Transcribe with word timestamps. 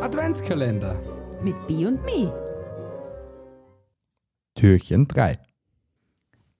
Adventskalender 0.00 0.98
mit 1.42 1.66
B 1.66 1.84
und 1.84 2.02
Me. 2.06 2.32
Türchen 4.54 5.06
3 5.06 5.38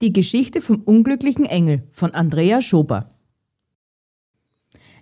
Die 0.03 0.12
Geschichte 0.12 0.60
vom 0.60 0.83
unglücklichen 0.83 1.47
Engel 1.47 1.88
von 1.90 2.11
Andrea 2.11 2.61
Schober. 2.61 3.15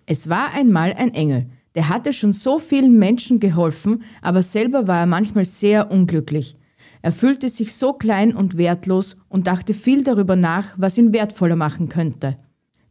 Es 0.07 0.29
war 0.29 0.55
einmal 0.55 0.93
ein 0.93 1.15
Engel, 1.15 1.51
der 1.75 1.89
hatte 1.89 2.13
schon 2.13 2.33
so 2.33 2.61
vielen 2.61 2.97
Menschen 2.97 3.41
geholfen, 3.41 4.05
aber 4.23 4.43
selber 4.43 4.87
war 4.87 5.01
er 5.01 5.07
manchmal 5.07 5.45
sehr 5.45 5.91
unglücklich. 5.91 6.57
Er 7.03 7.11
fühlte 7.11 7.49
sich 7.49 7.75
so 7.75 7.93
klein 7.93 8.37
und 8.37 8.57
wertlos 8.57 9.17
und 9.29 9.49
dachte 9.49 9.75
viel 9.75 10.05
darüber 10.05 10.37
nach, 10.37 10.75
was 10.77 10.97
ihn 10.97 11.13
wertvoller 11.13 11.57
machen 11.57 11.89
könnte. 11.89 12.39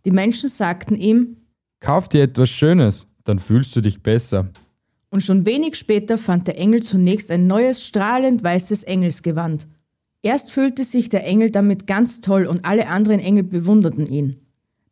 Die 0.04 0.12
Menschen 0.12 0.50
sagten 0.50 0.96
ihm, 0.96 1.38
Kauf 1.80 2.10
dir 2.10 2.24
etwas 2.24 2.50
Schönes, 2.50 3.08
dann 3.24 3.40
fühlst 3.40 3.74
du 3.78 3.82
dich 3.82 4.04
besser. 4.04 4.52
Und 5.10 5.24
schon 5.24 5.46
wenig 5.46 5.76
später 5.76 6.18
fand 6.18 6.48
der 6.48 6.60
Engel 6.60 6.84
zunächst 6.84 7.32
ein 7.32 7.48
neues, 7.48 7.86
strahlend 7.86 8.44
weißes 8.44 8.84
Engelsgewand. 8.84 9.68
Erst 10.22 10.52
fühlte 10.52 10.84
sich 10.84 11.10
der 11.10 11.26
Engel 11.26 11.52
damit 11.52 11.88
ganz 11.88 12.20
toll 12.20 12.46
und 12.46 12.66
alle 12.66 12.88
anderen 12.88 13.20
Engel 13.20 13.44
bewunderten 13.44 14.08
ihn. 14.08 14.38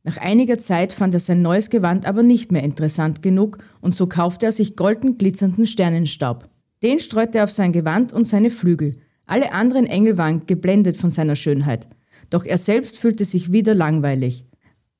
Nach 0.04 0.18
einiger 0.18 0.60
Zeit 0.60 0.94
fand 0.94 1.16
er 1.16 1.20
sein 1.20 1.41
neues 1.41 1.70
Gewand 1.70 2.05
aber 2.05 2.22
nicht 2.22 2.52
mehr 2.52 2.64
interessant 2.64 3.22
genug 3.24 3.58
und 3.82 3.96
so 3.96 4.08
kaufte 4.08 4.46
er 4.46 4.52
sich 4.52 4.76
golden 4.76 5.18
glitzernden 5.18 5.66
Sternenstaub. 5.66 6.48
Den 6.84 7.00
streute 7.00 7.40
er 7.40 7.46
auf 7.46 7.52
sein 7.52 7.72
Gewand 7.72 8.13
und 8.13 8.26
seine 8.26 8.52
Flügel. 8.52 8.98
Alle 9.26 9.52
anderen 9.52 9.88
Engel 9.88 10.20
waren 10.20 10.46
geblendet 10.46 10.98
von 10.98 11.10
seiner 11.10 11.36
Schönheit. 11.36 11.88
Doch 12.30 12.46
er 12.46 12.60
selbst 12.60 13.00
fühlte 13.00 13.26
sich 13.26 13.52
wieder 13.52 13.74
langweilig. 13.74 14.46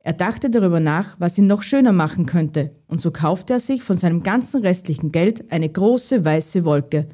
Er 0.06 0.14
dachte 0.14 0.52
darüber 0.52 0.80
nach, 0.80 1.20
was 1.20 1.36
ihn 1.40 1.48
noch 1.48 1.64
schöner 1.64 1.92
machen 1.92 2.28
könnte, 2.28 2.76
und 2.88 3.02
so 3.02 3.10
kaufte 3.10 3.54
er 3.54 3.60
sich 3.60 3.82
von 3.82 3.98
seinem 3.98 4.22
ganzen 4.22 4.62
restlichen 4.62 5.12
Geld 5.12 5.52
eine 5.52 5.68
große 5.68 6.24
weiße 6.24 6.64
Wolke, 6.64 7.10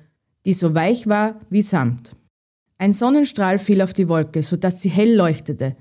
die 0.46 0.54
so 0.54 0.76
weich 0.76 1.08
war 1.08 1.40
wie 1.50 1.62
Samt. 1.62 2.18
Ein 2.78 2.92
Sonnenstrahl 2.92 3.60
fiel 3.60 3.82
auf 3.82 3.94
die 3.94 4.10
Wolke, 4.10 4.44
so 4.44 4.58
dass 4.58 4.82
sie 4.82 4.90
hell 4.90 5.16
leuchtete. 5.16 5.78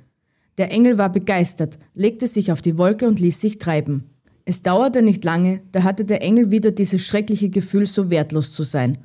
Der 0.57 0.71
Engel 0.71 0.99
war 0.99 1.11
begeistert, 1.11 1.81
legte 1.95 2.29
sich 2.29 2.53
auf 2.53 2.63
die 2.63 2.79
Wolke 2.79 3.09
und 3.09 3.19
ließ 3.19 3.41
sich 3.41 3.59
treiben. 3.59 4.05
Es 4.45 4.63
dauerte 4.63 5.03
nicht 5.03 5.25
lange, 5.25 5.63
da 5.73 5.83
hatte 5.83 6.05
der 6.05 6.23
Engel 6.23 6.53
wieder 6.53 6.71
dieses 6.71 7.05
schreckliche 7.05 7.51
Gefühl, 7.51 7.87
so 7.87 8.09
wertlos 8.11 8.53
zu 8.53 8.63
sein, 8.63 8.99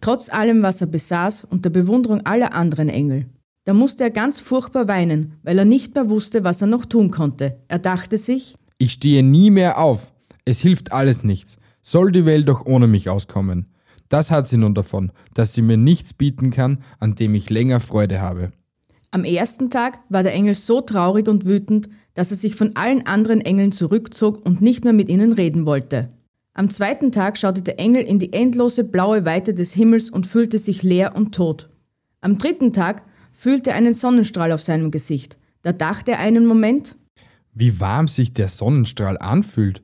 trotz 0.00 0.30
allem, 0.30 0.64
was 0.64 0.80
er 0.80 0.88
besaß 0.88 1.44
und 1.44 1.64
der 1.64 1.70
Bewunderung 1.70 2.26
aller 2.26 2.54
anderen 2.54 2.88
Engel. 2.88 3.26
Da 3.64 3.74
musste 3.74 4.04
er 4.04 4.10
ganz 4.10 4.40
furchtbar 4.40 4.88
weinen, 4.88 5.34
weil 5.42 5.58
er 5.58 5.64
nicht 5.64 5.94
mehr 5.94 6.10
wusste, 6.10 6.42
was 6.42 6.60
er 6.60 6.66
noch 6.66 6.84
tun 6.84 7.10
konnte. 7.10 7.58
Er 7.68 7.78
dachte 7.78 8.18
sich, 8.18 8.56
Ich 8.78 8.92
stehe 8.92 9.22
nie 9.22 9.50
mehr 9.50 9.78
auf. 9.78 10.12
Es 10.44 10.58
hilft 10.58 10.90
alles 10.90 11.22
nichts. 11.22 11.58
Soll 11.82 12.10
die 12.10 12.26
Welt 12.26 12.48
doch 12.48 12.66
ohne 12.66 12.88
mich 12.88 13.08
auskommen. 13.08 13.66
Das 14.08 14.30
hat 14.30 14.48
sie 14.48 14.56
nun 14.56 14.74
davon, 14.74 15.12
dass 15.34 15.54
sie 15.54 15.62
mir 15.62 15.76
nichts 15.76 16.12
bieten 16.12 16.50
kann, 16.50 16.78
an 16.98 17.14
dem 17.14 17.34
ich 17.34 17.50
länger 17.50 17.80
Freude 17.80 18.20
habe. 18.20 18.52
Am 19.12 19.24
ersten 19.24 19.70
Tag 19.70 20.00
war 20.08 20.22
der 20.22 20.34
Engel 20.34 20.54
so 20.54 20.80
traurig 20.80 21.28
und 21.28 21.44
wütend, 21.44 21.88
dass 22.14 22.30
er 22.30 22.36
sich 22.36 22.56
von 22.56 22.74
allen 22.76 23.06
anderen 23.06 23.40
Engeln 23.40 23.70
zurückzog 23.70 24.44
und 24.44 24.60
nicht 24.60 24.84
mehr 24.84 24.92
mit 24.92 25.08
ihnen 25.08 25.32
reden 25.32 25.66
wollte. 25.66 26.10
Am 26.54 26.68
zweiten 26.68 27.12
Tag 27.12 27.38
schaute 27.38 27.62
der 27.62 27.78
Engel 27.78 28.02
in 28.02 28.18
die 28.18 28.32
endlose 28.32 28.84
blaue 28.84 29.24
Weite 29.24 29.54
des 29.54 29.72
Himmels 29.72 30.10
und 30.10 30.26
fühlte 30.26 30.58
sich 30.58 30.82
leer 30.82 31.14
und 31.14 31.34
tot. 31.34 31.70
Am 32.20 32.36
dritten 32.38 32.72
Tag 32.72 33.02
fühlte 33.32 33.72
einen 33.72 33.92
Sonnenstrahl 33.92 34.52
auf 34.52 34.62
seinem 34.62 34.90
Gesicht. 34.90 35.38
Da 35.62 35.72
dachte 35.72 36.12
er 36.12 36.18
einen 36.18 36.46
Moment, 36.46 36.96
wie 37.54 37.80
warm 37.80 38.08
sich 38.08 38.32
der 38.32 38.48
Sonnenstrahl 38.48 39.18
anfühlt. 39.18 39.82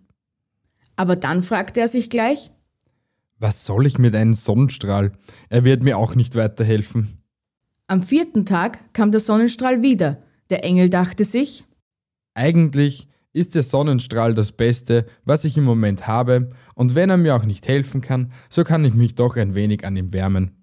Aber 0.96 1.16
dann 1.16 1.42
fragte 1.42 1.80
er 1.80 1.88
sich 1.88 2.10
gleich, 2.10 2.50
was 3.38 3.64
soll 3.66 3.86
ich 3.86 3.98
mit 3.98 4.14
einem 4.14 4.34
Sonnenstrahl? 4.34 5.12
Er 5.48 5.64
wird 5.64 5.82
mir 5.82 5.96
auch 5.96 6.14
nicht 6.14 6.34
weiterhelfen. 6.34 7.22
Am 7.86 8.02
vierten 8.02 8.44
Tag 8.46 8.92
kam 8.94 9.12
der 9.12 9.20
Sonnenstrahl 9.20 9.82
wieder. 9.82 10.22
Der 10.50 10.64
Engel 10.64 10.90
dachte 10.90 11.24
sich, 11.24 11.64
eigentlich 12.34 13.08
ist 13.32 13.54
der 13.54 13.62
Sonnenstrahl 13.62 14.34
das 14.34 14.52
Beste, 14.52 15.06
was 15.24 15.44
ich 15.44 15.56
im 15.56 15.64
Moment 15.64 16.06
habe, 16.06 16.50
und 16.74 16.94
wenn 16.94 17.10
er 17.10 17.16
mir 17.16 17.36
auch 17.36 17.44
nicht 17.44 17.68
helfen 17.68 18.00
kann, 18.00 18.32
so 18.48 18.64
kann 18.64 18.84
ich 18.84 18.94
mich 18.94 19.14
doch 19.14 19.36
ein 19.36 19.54
wenig 19.54 19.86
an 19.86 19.96
ihm 19.96 20.12
wärmen. 20.12 20.57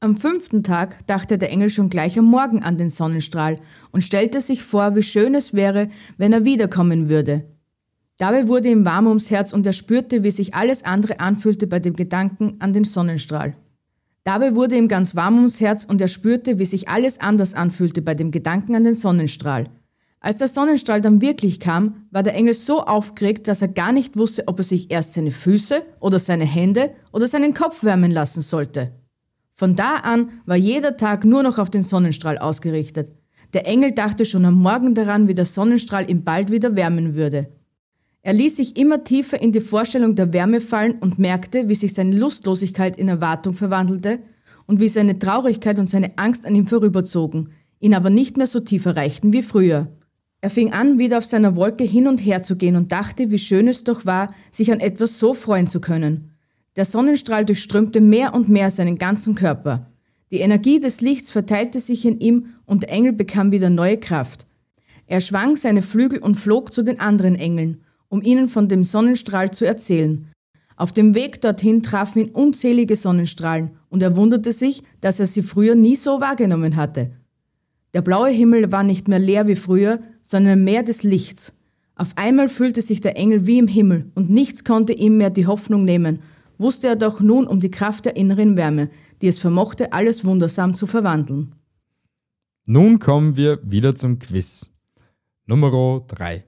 Am 0.00 0.16
fünften 0.16 0.62
Tag 0.62 1.06
dachte 1.06 1.38
der 1.38 1.50
Engel 1.50 1.70
schon 1.70 1.88
gleich 1.88 2.18
am 2.18 2.26
Morgen 2.26 2.62
an 2.62 2.76
den 2.76 2.90
Sonnenstrahl 2.90 3.58
und 3.90 4.02
stellte 4.02 4.40
sich 4.42 4.62
vor, 4.62 4.96
wie 4.96 5.02
schön 5.02 5.34
es 5.34 5.54
wäre, 5.54 5.88
wenn 6.18 6.32
er 6.32 6.44
wiederkommen 6.44 7.08
würde. 7.08 7.44
Dabei 8.18 8.46
wurde 8.46 8.68
ihm 8.68 8.84
warm 8.84 9.06
ums 9.06 9.30
Herz 9.30 9.52
und 9.52 9.66
er 9.66 9.72
spürte, 9.72 10.22
wie 10.22 10.30
sich 10.30 10.54
alles 10.54 10.84
andere 10.84 11.20
anfühlte 11.20 11.66
bei 11.66 11.80
dem 11.80 11.96
Gedanken 11.96 12.56
an 12.60 12.72
den 12.72 12.84
Sonnenstrahl. 12.84 13.56
Dabei 14.24 14.54
wurde 14.54 14.76
ihm 14.76 14.88
ganz 14.88 15.16
warm 15.16 15.36
ums 15.36 15.60
Herz 15.60 15.84
und 15.84 16.00
er 16.00 16.08
spürte, 16.08 16.58
wie 16.58 16.64
sich 16.64 16.88
alles 16.88 17.20
anders 17.20 17.54
anfühlte 17.54 18.00
bei 18.00 18.14
dem 18.14 18.30
Gedanken 18.30 18.74
an 18.74 18.84
den 18.84 18.94
Sonnenstrahl. 18.94 19.68
Als 20.20 20.38
der 20.38 20.48
Sonnenstrahl 20.48 21.02
dann 21.02 21.20
wirklich 21.20 21.60
kam, 21.60 22.06
war 22.10 22.22
der 22.22 22.34
Engel 22.34 22.54
so 22.54 22.82
aufgeregt, 22.82 23.46
dass 23.48 23.60
er 23.60 23.68
gar 23.68 23.92
nicht 23.92 24.16
wusste, 24.16 24.48
ob 24.48 24.58
er 24.58 24.64
sich 24.64 24.90
erst 24.90 25.12
seine 25.12 25.30
Füße 25.30 25.82
oder 26.00 26.18
seine 26.18 26.46
Hände 26.46 26.94
oder 27.12 27.26
seinen 27.26 27.52
Kopf 27.52 27.84
wärmen 27.84 28.10
lassen 28.10 28.40
sollte. 28.40 28.92
Von 29.54 29.76
da 29.76 29.98
an 30.02 30.30
war 30.46 30.56
jeder 30.56 30.96
Tag 30.96 31.24
nur 31.24 31.44
noch 31.44 31.58
auf 31.58 31.70
den 31.70 31.84
Sonnenstrahl 31.84 32.38
ausgerichtet. 32.38 33.12
Der 33.52 33.68
Engel 33.68 33.92
dachte 33.92 34.24
schon 34.24 34.44
am 34.44 34.54
Morgen 34.54 34.94
daran, 34.94 35.28
wie 35.28 35.34
der 35.34 35.44
Sonnenstrahl 35.44 36.10
ihn 36.10 36.24
bald 36.24 36.50
wieder 36.50 36.74
wärmen 36.74 37.14
würde. 37.14 37.48
Er 38.22 38.32
ließ 38.32 38.56
sich 38.56 38.76
immer 38.76 39.04
tiefer 39.04 39.40
in 39.40 39.52
die 39.52 39.60
Vorstellung 39.60 40.16
der 40.16 40.32
Wärme 40.32 40.60
fallen 40.60 40.96
und 40.98 41.20
merkte, 41.20 41.68
wie 41.68 41.74
sich 41.76 41.94
seine 41.94 42.16
Lustlosigkeit 42.16 42.96
in 42.96 43.08
Erwartung 43.08 43.54
verwandelte 43.54 44.18
und 44.66 44.80
wie 44.80 44.88
seine 44.88 45.20
Traurigkeit 45.20 45.78
und 45.78 45.88
seine 45.88 46.18
Angst 46.18 46.46
an 46.46 46.56
ihm 46.56 46.66
vorüberzogen, 46.66 47.50
ihn 47.78 47.94
aber 47.94 48.10
nicht 48.10 48.36
mehr 48.36 48.48
so 48.48 48.58
tief 48.58 48.86
erreichten 48.86 49.32
wie 49.32 49.42
früher. 49.42 49.88
Er 50.40 50.50
fing 50.50 50.72
an, 50.72 50.98
wieder 50.98 51.18
auf 51.18 51.24
seiner 51.24 51.54
Wolke 51.54 51.84
hin 51.84 52.08
und 52.08 52.18
her 52.18 52.42
zu 52.42 52.56
gehen 52.56 52.76
und 52.76 52.90
dachte, 52.90 53.30
wie 53.30 53.38
schön 53.38 53.68
es 53.68 53.84
doch 53.84 54.04
war, 54.04 54.34
sich 54.50 54.72
an 54.72 54.80
etwas 54.80 55.18
so 55.18 55.32
freuen 55.32 55.68
zu 55.68 55.80
können. 55.80 56.33
Der 56.76 56.84
Sonnenstrahl 56.84 57.44
durchströmte 57.44 58.00
mehr 58.00 58.34
und 58.34 58.48
mehr 58.48 58.70
seinen 58.70 58.98
ganzen 58.98 59.34
Körper. 59.34 59.92
Die 60.32 60.40
Energie 60.40 60.80
des 60.80 61.00
Lichts 61.00 61.30
verteilte 61.30 61.78
sich 61.78 62.04
in 62.04 62.18
ihm 62.18 62.46
und 62.66 62.82
der 62.82 62.90
Engel 62.90 63.12
bekam 63.12 63.52
wieder 63.52 63.70
neue 63.70 63.98
Kraft. 63.98 64.46
Er 65.06 65.20
schwang 65.20 65.54
seine 65.54 65.82
Flügel 65.82 66.18
und 66.18 66.34
flog 66.34 66.72
zu 66.72 66.82
den 66.82 66.98
anderen 66.98 67.36
Engeln, 67.36 67.82
um 68.08 68.22
ihnen 68.22 68.48
von 68.48 68.68
dem 68.68 68.82
Sonnenstrahl 68.82 69.52
zu 69.52 69.64
erzählen. 69.64 70.26
Auf 70.76 70.90
dem 70.90 71.14
Weg 71.14 71.40
dorthin 71.40 71.84
trafen 71.84 72.22
ihn 72.22 72.30
unzählige 72.30 72.96
Sonnenstrahlen 72.96 73.70
und 73.90 74.02
er 74.02 74.16
wunderte 74.16 74.50
sich, 74.50 74.82
dass 75.00 75.20
er 75.20 75.26
sie 75.26 75.42
früher 75.42 75.76
nie 75.76 75.94
so 75.94 76.20
wahrgenommen 76.20 76.74
hatte. 76.74 77.12
Der 77.92 78.02
blaue 78.02 78.30
Himmel 78.30 78.72
war 78.72 78.82
nicht 78.82 79.06
mehr 79.06 79.20
leer 79.20 79.46
wie 79.46 79.54
früher, 79.54 80.00
sondern 80.22 80.64
Meer 80.64 80.82
des 80.82 81.04
Lichts. 81.04 81.54
Auf 81.94 82.08
einmal 82.16 82.48
fühlte 82.48 82.82
sich 82.82 83.00
der 83.00 83.16
Engel 83.16 83.46
wie 83.46 83.58
im 83.58 83.68
Himmel 83.68 84.10
und 84.16 84.30
nichts 84.30 84.64
konnte 84.64 84.92
ihm 84.92 85.16
mehr 85.18 85.30
die 85.30 85.46
Hoffnung 85.46 85.84
nehmen 85.84 86.18
wusste 86.58 86.88
er 86.88 86.96
doch 86.96 87.20
nun 87.20 87.46
um 87.46 87.60
die 87.60 87.70
Kraft 87.70 88.04
der 88.04 88.16
inneren 88.16 88.56
Wärme, 88.56 88.90
die 89.22 89.28
es 89.28 89.38
vermochte, 89.38 89.92
alles 89.92 90.24
wundersam 90.24 90.74
zu 90.74 90.86
verwandeln. 90.86 91.54
Nun 92.66 92.98
kommen 92.98 93.36
wir 93.36 93.60
wieder 93.62 93.94
zum 93.94 94.18
Quiz. 94.18 94.70
Nummer 95.46 96.00
3. 96.06 96.44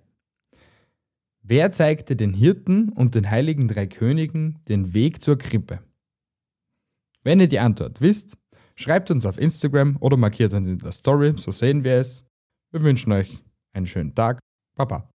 Wer 1.42 1.70
zeigte 1.70 2.16
den 2.16 2.32
Hirten 2.32 2.88
und 2.88 3.14
den 3.14 3.30
heiligen 3.30 3.68
drei 3.68 3.86
Königen 3.86 4.58
den 4.68 4.94
Weg 4.94 5.22
zur 5.22 5.38
Krippe? 5.38 5.80
Wenn 7.22 7.40
ihr 7.40 7.48
die 7.48 7.58
Antwort 7.58 8.00
wisst, 8.00 8.36
schreibt 8.74 9.10
uns 9.10 9.26
auf 9.26 9.38
Instagram 9.38 9.96
oder 10.00 10.16
markiert 10.16 10.54
uns 10.54 10.68
in 10.68 10.78
der 10.78 10.92
Story, 10.92 11.34
so 11.36 11.52
sehen 11.52 11.84
wir 11.84 11.96
es. 11.96 12.24
Wir 12.72 12.82
wünschen 12.82 13.12
euch 13.12 13.44
einen 13.72 13.86
schönen 13.86 14.14
Tag. 14.14 14.38
Baba. 14.74 15.08